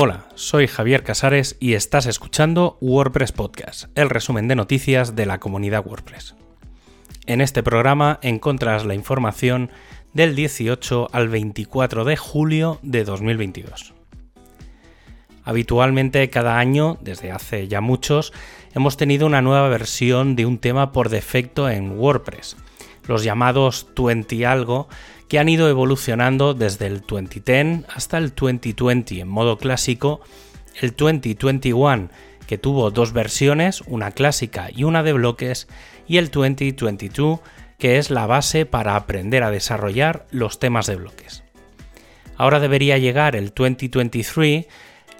[0.00, 5.40] Hola, soy Javier Casares y estás escuchando WordPress Podcast, el resumen de noticias de la
[5.40, 6.36] comunidad WordPress.
[7.26, 9.72] En este programa encontrarás la información
[10.12, 13.92] del 18 al 24 de julio de 2022.
[15.42, 18.32] Habitualmente cada año, desde hace ya muchos,
[18.76, 22.56] hemos tenido una nueva versión de un tema por defecto en WordPress,
[23.08, 24.88] los llamados 20 algo,
[25.28, 30.20] que han ido evolucionando desde el 2010 hasta el 2020 en modo clásico,
[30.80, 32.08] el 2021
[32.46, 35.68] que tuvo dos versiones, una clásica y una de bloques,
[36.06, 37.40] y el 2022
[37.78, 41.44] que es la base para aprender a desarrollar los temas de bloques.
[42.36, 44.66] Ahora debería llegar el 2023,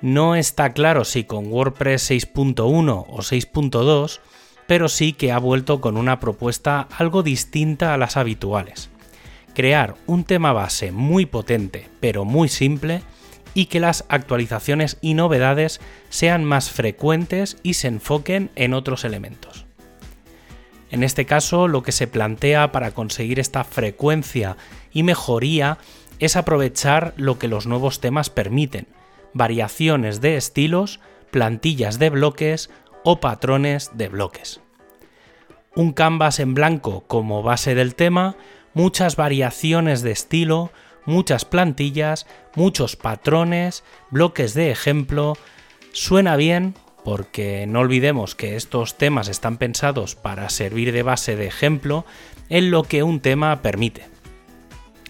[0.00, 4.20] no está claro si con WordPress 6.1 o 6.2,
[4.66, 8.90] pero sí que ha vuelto con una propuesta algo distinta a las habituales
[9.58, 13.02] crear un tema base muy potente pero muy simple
[13.54, 19.66] y que las actualizaciones y novedades sean más frecuentes y se enfoquen en otros elementos.
[20.92, 24.56] En este caso, lo que se plantea para conseguir esta frecuencia
[24.92, 25.78] y mejoría
[26.20, 28.86] es aprovechar lo que los nuevos temas permiten,
[29.34, 31.00] variaciones de estilos,
[31.32, 32.70] plantillas de bloques
[33.02, 34.60] o patrones de bloques.
[35.74, 38.36] Un canvas en blanco como base del tema,
[38.78, 40.70] muchas variaciones de estilo,
[41.04, 45.36] muchas plantillas, muchos patrones, bloques de ejemplo.
[45.90, 51.48] Suena bien porque no olvidemos que estos temas están pensados para servir de base de
[51.48, 52.06] ejemplo
[52.50, 54.06] en lo que un tema permite.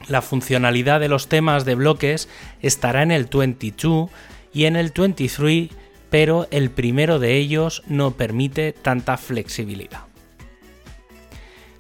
[0.07, 2.31] La funcionalidad de los temas de bloques
[2.63, 4.09] estará en el 22
[4.55, 5.69] y en el 23,
[6.09, 10.08] pero el primero de ellos no permite tanta flexibilidad.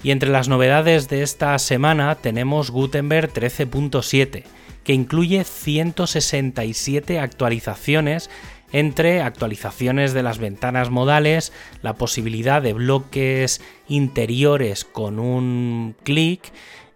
[0.02, 4.44] Y entre las novedades de esta semana tenemos Gutenberg 13.7,
[4.84, 8.30] que incluye 167 actualizaciones
[8.72, 16.52] entre actualizaciones de las ventanas modales, la posibilidad de bloques interiores con un clic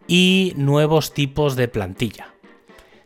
[0.06, 2.31] y nuevos tipos de plantilla.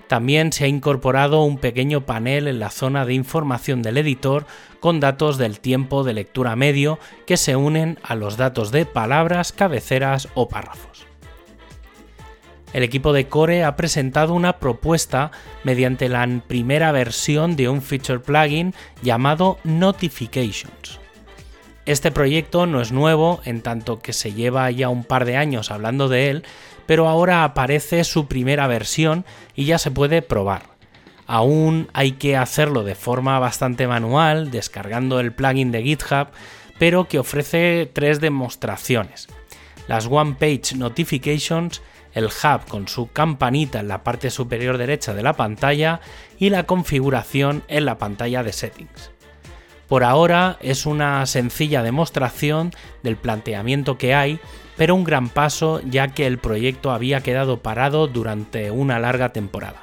[0.08, 4.46] También se ha incorporado un pequeño panel en la zona de información del editor
[4.78, 9.52] con datos del tiempo de lectura medio que se unen a los datos de palabras,
[9.52, 11.06] cabeceras o párrafos.
[12.72, 15.30] El equipo de Core ha presentado una propuesta
[15.64, 21.00] mediante la primera versión de un feature plugin llamado Notifications.
[21.86, 25.70] Este proyecto no es nuevo en tanto que se lleva ya un par de años
[25.70, 26.44] hablando de él,
[26.86, 29.24] pero ahora aparece su primera versión
[29.54, 30.62] y ya se puede probar.
[31.26, 36.28] Aún hay que hacerlo de forma bastante manual, descargando el plugin de GitHub,
[36.78, 39.28] pero que ofrece tres demostraciones.
[39.88, 41.82] Las One Page Notifications,
[42.12, 46.00] el hub con su campanita en la parte superior derecha de la pantalla
[46.38, 49.10] y la configuración en la pantalla de settings.
[49.88, 54.40] Por ahora es una sencilla demostración del planteamiento que hay,
[54.76, 59.82] pero un gran paso ya que el proyecto había quedado parado durante una larga temporada.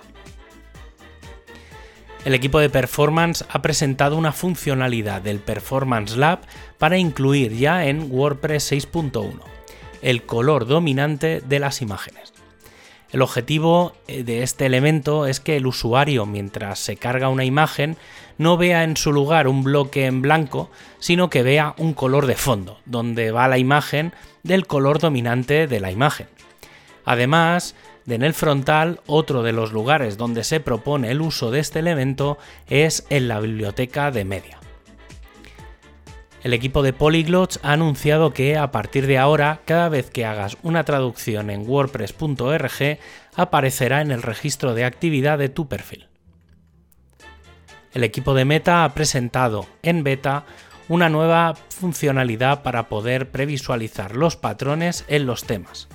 [2.25, 6.39] El equipo de Performance ha presentado una funcionalidad del Performance Lab
[6.77, 9.39] para incluir ya en WordPress 6.1,
[10.01, 12.32] el color dominante de las imágenes.
[13.13, 17.95] El objetivo eh, de este elemento es que el usuario, mientras se carga una imagen,
[18.39, 22.35] no vea en su lugar un bloque en blanco, sino que vea un color de
[22.35, 26.27] fondo, donde va la imagen del color dominante de la imagen.
[27.05, 27.75] Además,
[28.05, 31.79] de en el frontal, otro de los lugares donde se propone el uso de este
[31.79, 34.62] elemento es en la biblioteca de media.
[36.43, 40.57] El equipo de Polyglots ha anunciado que a partir de ahora, cada vez que hagas
[40.61, 42.99] una traducción en wordpress.org,
[43.35, 46.09] aparecerá en el registro de actividad de tu perfil.
[47.93, 50.45] El equipo de Meta ha presentado en beta
[50.89, 55.87] una nueva funcionalidad para poder previsualizar los patrones en los temas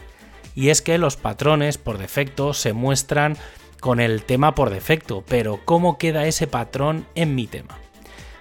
[0.58, 3.36] y es que los patrones por defecto se muestran
[3.78, 7.78] con el tema por defecto, pero ¿cómo queda ese patrón en mi tema?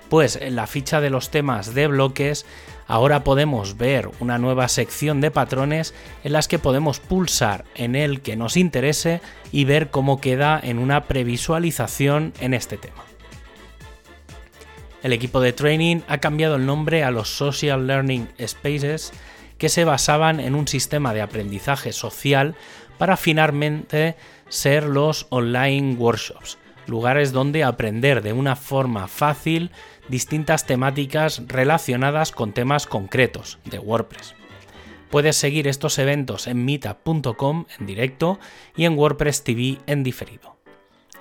[0.09, 2.45] Pues en la ficha de los temas de bloques
[2.87, 5.93] ahora podemos ver una nueva sección de patrones
[6.23, 9.21] en las que podemos pulsar en el que nos interese
[9.51, 13.03] y ver cómo queda en una previsualización en este tema.
[15.03, 19.11] El equipo de training ha cambiado el nombre a los Social Learning Spaces
[19.57, 22.55] que se basaban en un sistema de aprendizaje social
[22.97, 24.15] para finalmente
[24.49, 26.57] ser los online workshops,
[26.87, 29.71] lugares donde aprender de una forma fácil
[30.07, 34.35] distintas temáticas relacionadas con temas concretos de WordPress.
[35.09, 38.39] Puedes seguir estos eventos en meetup.com en directo
[38.75, 40.57] y en WordPress TV en diferido.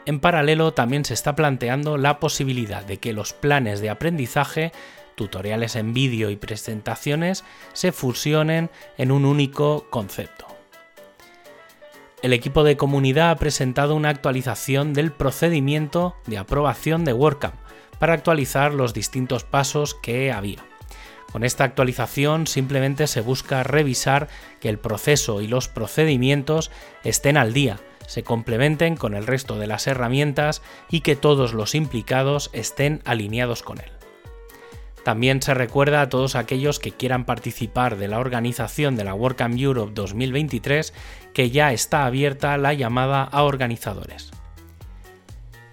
[0.06, 4.72] En paralelo también se está planteando la posibilidad de que los planes de aprendizaje,
[5.16, 10.55] tutoriales en vídeo y presentaciones se fusionen en un único concepto.
[12.26, 17.54] El equipo de comunidad ha presentado una actualización del procedimiento de aprobación de WordCamp
[18.00, 20.58] para actualizar los distintos pasos que había.
[21.30, 24.26] Con esta actualización simplemente se busca revisar
[24.58, 26.72] que el proceso y los procedimientos
[27.04, 27.78] estén al día,
[28.08, 33.62] se complementen con el resto de las herramientas y que todos los implicados estén alineados
[33.62, 33.95] con él.
[35.06, 39.56] También se recuerda a todos aquellos que quieran participar de la organización de la WordCamp
[39.56, 40.92] Europe 2023
[41.32, 44.32] que ya está abierta la llamada a organizadores.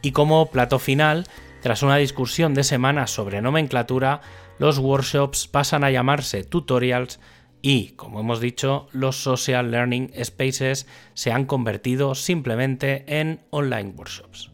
[0.03, 1.25] Y como plato final,
[1.63, 4.21] tras una discusión de semanas sobre nomenclatura,
[4.59, 7.19] los workshops pasan a llamarse tutorials
[7.63, 10.85] y, como hemos dicho, los Social Learning Spaces
[11.15, 14.51] se han convertido simplemente en online workshops.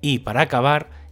[0.00, 0.93] Y para acabar,